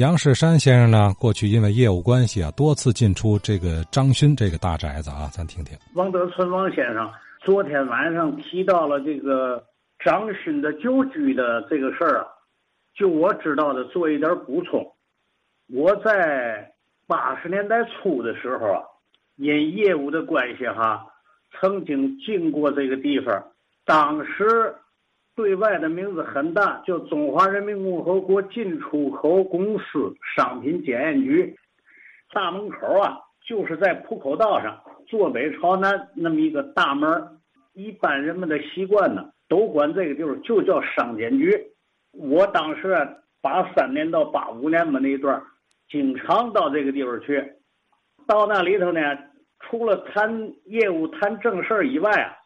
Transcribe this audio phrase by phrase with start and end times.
[0.00, 5.76] 杨世山先生呢，过去因为业务关系啊，多次进出这个张勋这个大宅子啊，咱听听。
[5.94, 7.06] 王德存王先生
[7.44, 9.62] 昨天晚上提到了这个
[10.02, 12.28] 张勋的旧居的这个事儿啊，
[12.94, 14.90] 就我知道的做一点补充。
[15.68, 16.72] 我在
[17.06, 18.80] 八十年代初的时候啊，
[19.36, 21.04] 因业务的关系哈，
[21.60, 23.44] 曾经进过这个地方，
[23.84, 24.74] 当时。
[25.40, 31.56] 对外的名字很大，叫中华人民共和国进出口公司商品检验局。
[32.30, 37.10] 大门口啊，就是在浦口道上，坐北朝南那么一个大门。
[37.72, 41.58] 一般人们的习惯呢，都管这个地方就叫商检局。
[42.12, 42.94] 我当时
[43.40, 45.42] 八三年到八五年嘛那一段，
[45.88, 47.42] 经常到这个地方去。
[48.26, 49.00] 到那里头呢，
[49.60, 52.36] 除了谈业务、谈正事以外啊。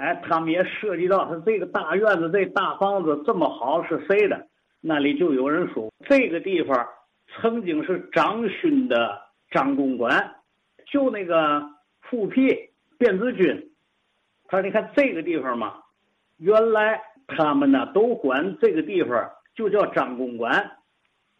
[0.00, 4.46] 哎，他们也涉及到他这个大院子、这大房子这么好是谁的？
[4.80, 6.88] 那里就有人说，这个地方
[7.28, 10.36] 曾经是张勋的张公馆，
[10.90, 11.62] 就那个
[12.00, 12.48] 复辟
[12.98, 13.70] 卞子军。
[14.48, 15.74] 他说：“你看这个地方嘛，
[16.38, 20.78] 原来他们呢都管这个地方就叫张公馆。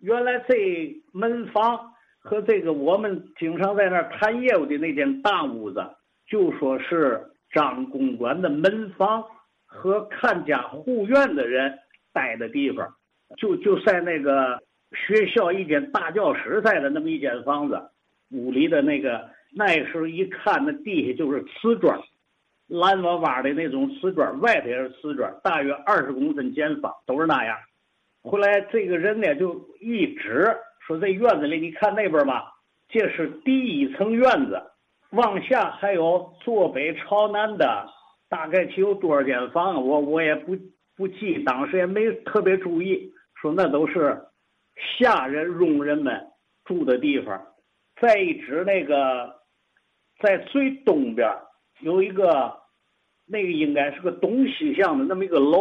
[0.00, 5.82] 原来这门房和这个我们经常在那儿谈业务的那间大屋子，
[6.26, 9.24] 就说是。”张公馆的门房
[9.66, 11.78] 和看家护院的人
[12.12, 12.94] 待的地方，
[13.36, 14.60] 就就在那个
[14.92, 17.80] 学校一间大教室在的那么一间房子，
[18.30, 21.98] 屋里的那个那时候一看，那地下就是瓷砖，
[22.68, 27.56] 蓝瓦瓦的那种瓷砖，外头也是瓷砖，大约二十公分见方，都是那样。
[28.22, 30.56] 后来这个人呢就一指
[30.86, 32.52] 说：“这院子里，你看那边吧，
[32.88, 34.62] 这是第一层院子。”
[35.12, 37.86] 往下还有坐北朝南的，
[38.30, 39.86] 大概其有多少间房？
[39.86, 40.56] 我我也不
[40.96, 43.12] 不记，当时也没特别注意。
[43.34, 44.22] 说那都是
[44.98, 46.28] 下人佣人们
[46.64, 47.46] 住的地方。
[48.00, 49.34] 再一指那个，
[50.20, 51.28] 在最东边
[51.80, 52.56] 有一个，
[53.26, 55.58] 那个应该是个东西向的那么一个楼，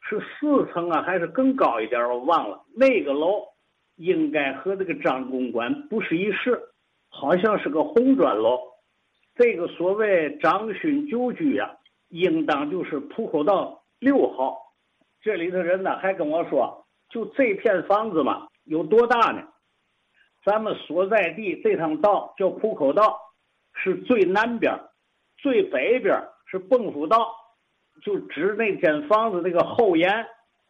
[0.00, 2.02] 是四层啊，还是更高一点？
[2.08, 2.64] 我忘了。
[2.74, 3.42] 那个楼
[3.96, 6.58] 应该和这个张公馆不是一室，
[7.10, 8.58] 好像是个红砖楼。
[9.38, 11.76] 这个所谓张勋旧居呀，
[12.08, 14.58] 应当就是浦口道六号。
[15.20, 19.44] 这里头人呢还跟我说，就这片房子嘛，有多大呢？
[20.44, 23.16] 咱们所在地这趟道叫浦口道，
[23.74, 24.76] 是最南边，
[25.36, 27.32] 最北边是蚌埠道，
[28.02, 30.26] 就指那间房子那个后沿，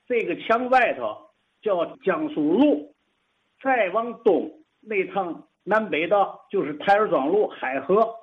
[0.07, 1.31] 这个墙外头
[1.63, 2.95] 叫江苏路，
[3.63, 4.51] 再往东
[4.83, 8.15] 那趟南北道就是台儿庄路海河。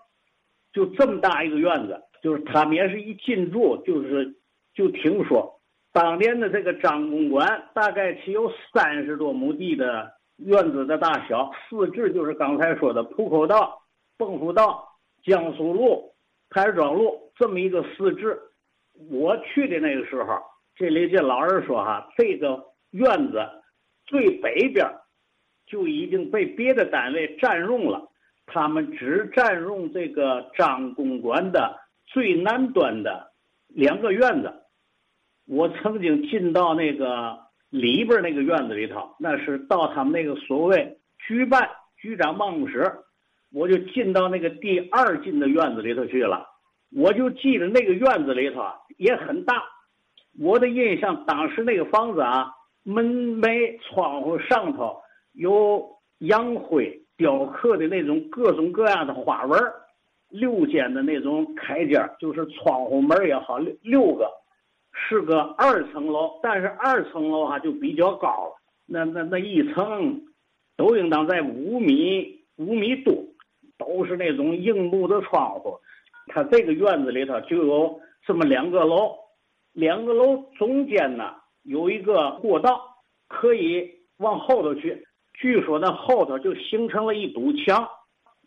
[0.76, 4.36] 就这么大一个院子，就是他们也是一进驻，就是
[4.74, 5.62] 就听说
[5.94, 13.82] 当年的这个张公馆大概其有三十多亩地的院子的大小，四至就是刚才说的浦口道、
[14.18, 14.86] 蚌埠道、
[15.24, 16.14] 江苏路、
[16.50, 18.38] 台庄路这么一个四至。
[19.10, 20.42] 我去的那个时候，
[20.76, 22.62] 这里这老人说哈，这个
[22.92, 23.42] 院子
[24.06, 24.86] 最北边
[25.66, 28.10] 就已经被别的单位占用了。
[28.46, 33.32] 他们只占用这个张公馆的最南端的
[33.68, 34.54] 两个院子。
[35.48, 37.38] 我曾经进到那个
[37.70, 40.98] 里边那个院子里头，那是到他们那个所谓
[41.28, 42.92] 局办局长办公室，
[43.52, 46.48] 我就进到那个第二进的院子里头去了。
[46.96, 48.64] 我就记得那个院子里头
[48.98, 49.62] 也很大。
[50.40, 52.52] 我的印象，当时那个房子啊，
[52.84, 55.02] 门楣窗户上头
[55.34, 55.88] 有
[56.20, 57.05] 洋灰。
[57.18, 59.60] 雕刻的那种各种各样的花纹
[60.30, 64.30] 六间的那种开间就是窗户门也好，六六个，
[64.92, 68.56] 是个二层楼，但是二层楼哈就比较高了，
[68.86, 70.22] 那那那一层
[70.76, 73.14] 都应当在五米五米多，
[73.78, 75.80] 都是那种硬木的窗户。
[76.28, 79.16] 它这个院子里头就有这么两个楼，
[79.72, 85.06] 两个楼中间呢有一个过道，可以往后头去。
[85.40, 87.88] 据说那后头就形成了一堵墙，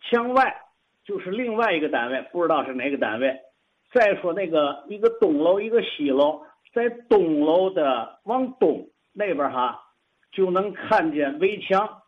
[0.02, 0.56] 墙外
[1.04, 3.36] 就是另外一个单位，不知道是哪个单位。
[3.92, 6.42] 再说那个一个东楼一个西楼，
[6.74, 9.80] 在东楼的往东那边哈，
[10.32, 12.02] 就能看见围墙，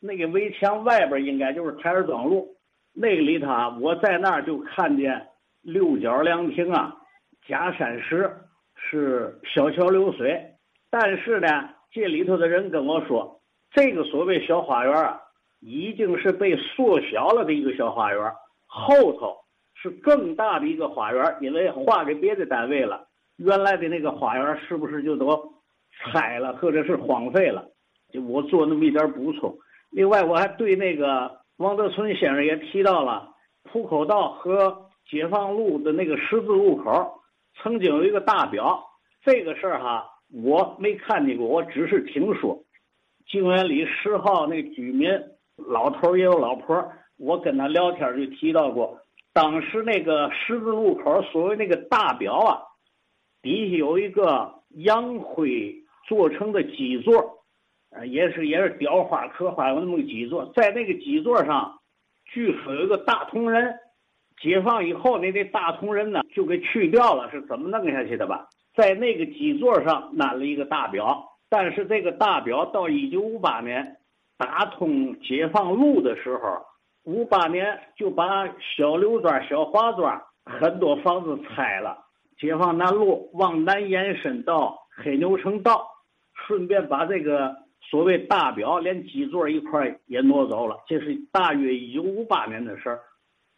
[0.00, 2.56] 那个围墙外边应该就是台儿庄路。
[2.92, 5.28] 那个里头啊，我在那儿就看见
[5.62, 6.96] 六角凉亭啊，
[7.46, 8.30] 假山石
[8.74, 10.54] 是小桥流水，
[10.90, 13.40] 但是呢，这里头的人跟我说。
[13.76, 15.20] 这个所谓小花园啊，
[15.60, 18.32] 已经是被缩小了的一个小花园，
[18.64, 19.36] 后头
[19.74, 23.06] 是更大的一个花园，因为划给别的单位了。
[23.36, 25.52] 原来的那个花园是不是就都
[25.98, 27.66] 拆了，或者是荒废了？
[28.10, 29.54] 就我做那么一点补充。
[29.90, 33.28] 另外，我还对那个王德存先生也提到了
[33.64, 37.20] 浦口道和解放路的那个十字路口
[37.62, 38.82] 曾经有一个大表，
[39.22, 42.58] 这个事儿哈，我没看见过，我只是听说。
[43.28, 45.10] 静园里十号那居民
[45.56, 49.00] 老头也有老婆，我跟他聊天就提到过，
[49.32, 52.62] 当时那个十字路口所谓那个大表啊，
[53.42, 55.74] 底下有一个洋灰
[56.06, 57.42] 做成的基座，
[57.90, 61.80] 呃，也是也是雕花刻花有那么个基座，在那个基座上，
[62.26, 63.74] 据说有一个大铜人，
[64.40, 68.46] 解放以后那那大铜人呢就给去掉了，是怎么弄下去的吧？
[68.76, 71.32] 在那个基座上安了一个大表。
[71.48, 73.96] 但是这个大表到一九五八年
[74.36, 76.60] 打通解放路的时候，
[77.04, 78.46] 五八年就把
[78.76, 81.96] 小刘庄、小华庄很多房子拆了，
[82.36, 85.86] 解放南路往南延伸到黑牛城道，
[86.34, 90.76] 顺便把这个所谓大表连基座一块也挪走了。
[90.88, 93.00] 这是大约一九五八年的事儿。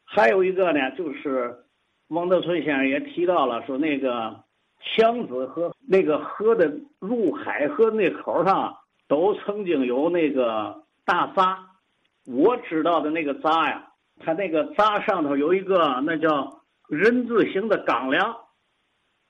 [0.05, 1.57] 还有一个呢，就是
[2.09, 4.47] 王德存先生也提到了，说那个。
[4.81, 8.77] 强子河那个河的入海河那口上
[9.09, 11.59] 都曾经有那个大闸，
[12.27, 13.89] 我知道的那个闸呀，
[14.21, 18.37] 它那个闸上头有一个那叫人字形的钢梁，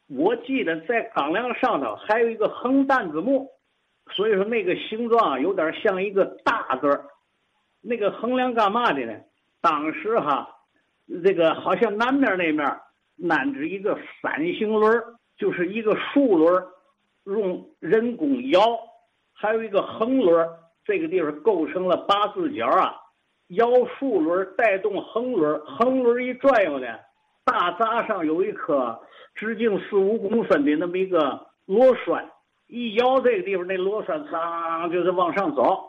[0.08, 3.48] 我记得在钢梁上头还有一个横担子木，
[4.10, 7.04] 所以说那个形状有点像一个大字儿。
[7.80, 9.14] 那个横梁干嘛的呢？
[9.60, 10.48] 当时哈，
[11.24, 12.66] 这个好像南面那面
[13.30, 15.14] 安着一个三形轮儿。
[15.38, 16.66] 就是一个竖轮
[17.24, 18.60] 用人工摇，
[19.32, 20.48] 还有一个横轮
[20.84, 22.94] 这个地方构成了八字角啊。
[23.48, 26.86] 摇竖轮带动横轮，横轮一转悠呢，
[27.44, 29.00] 大闸上有一颗
[29.34, 32.30] 直径四五公分的那么一个螺栓，
[32.66, 35.82] 一摇这个地方，那螺栓当就是往上走，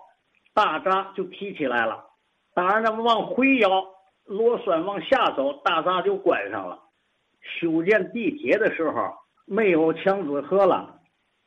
[0.53, 2.05] 大闸就提起来了。
[2.53, 3.69] 当然，咱们往回摇，
[4.25, 6.79] 螺栓往下走，大闸就关上了。
[7.41, 9.13] 修建地铁的时候。
[9.51, 10.99] 没有强子河了，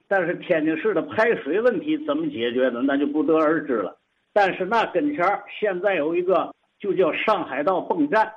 [0.08, 3.96] 但是天津市的排水问题怎么解决的，那就不得而知了。
[4.32, 8.32] 但是那跟前儿现在有一个就叫上海道泵站，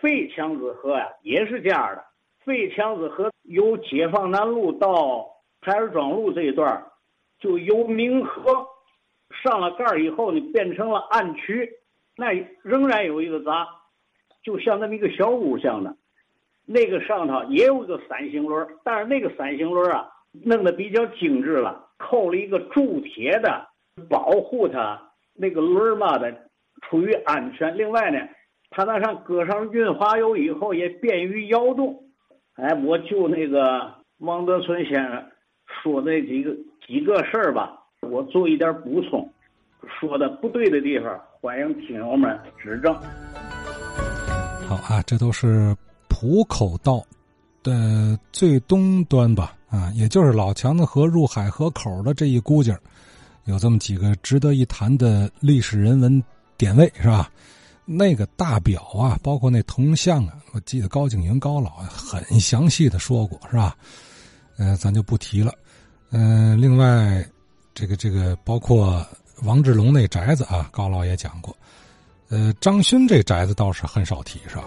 [0.00, 2.04] 废强子河呀，也是这样的。
[2.44, 5.24] 废强子河由解放南路到
[5.60, 6.84] 台儿庄路这一段
[7.38, 8.66] 就由明河
[9.30, 11.70] 上了盖儿以后呢，变成了暗渠，
[12.16, 12.32] 那
[12.62, 13.68] 仍然有一个闸，
[14.42, 15.96] 就像那么一个小屋像的。
[16.66, 23.66] 那个上头也有个三星轮，但是那个三星轮啊，弄得比较精致了，扣了一个铸铁的，
[24.08, 24.98] 保护它
[25.34, 26.34] 那个轮嘛的，
[26.82, 27.76] 出于安全。
[27.76, 28.18] 另外呢，
[28.70, 32.02] 它那上搁上润滑油以后也便于摇动。
[32.54, 35.22] 哎，我就那个王德存先生
[35.66, 36.56] 说那几个
[36.86, 39.30] 几个事儿吧，我做一点补充，
[40.00, 42.94] 说的不对的地方，欢迎听友们指正。
[44.66, 45.76] 好啊，这都是。
[46.14, 47.04] 浦口道
[47.60, 52.72] 的最东端吧，啊，也就是老强子河入海河口的这一估计
[53.46, 56.22] 有这么几个值得一谈的历史人文
[56.56, 57.28] 点位，是吧？
[57.84, 63.76] 那个大表啊，包括那铜像啊，我记得高景云高老很详细的说过，是吧？
[64.56, 65.52] 呃，咱就不提了。
[66.10, 67.26] 嗯，另外，
[67.74, 69.04] 这个这个包括
[69.42, 71.54] 王志龙那宅子啊，高老也讲过。
[72.28, 74.64] 呃，张勋这宅子倒是很少提，是吧？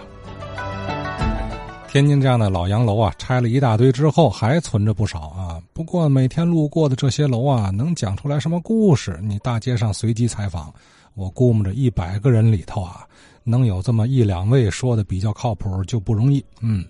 [1.90, 5.60] 天津这样的老洋楼啊，拆了一大堆之后还存着不少啊。
[5.74, 9.18] 不过每天路过的这些楼啊，能讲出来什么故事？
[9.24, 10.72] 你大街上随机采访，
[11.16, 13.08] 我估摸着一百个人里头啊，
[13.44, 16.44] 能有这么一两位说的比较靠谱就不容易。
[16.60, 16.86] 嗯。